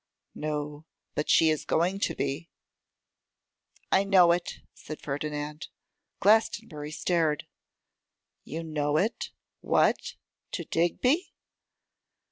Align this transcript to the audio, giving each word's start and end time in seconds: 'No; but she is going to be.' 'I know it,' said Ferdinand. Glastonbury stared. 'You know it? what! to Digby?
'No; 0.33 0.87
but 1.13 1.29
she 1.29 1.51
is 1.51 1.63
going 1.63 1.99
to 1.99 2.15
be.' 2.15 2.49
'I 3.91 4.05
know 4.05 4.31
it,' 4.31 4.55
said 4.73 4.99
Ferdinand. 4.99 5.67
Glastonbury 6.19 6.89
stared. 6.89 7.45
'You 8.43 8.63
know 8.63 8.97
it? 8.97 9.29
what! 9.59 10.15
to 10.53 10.63
Digby? 10.65 11.35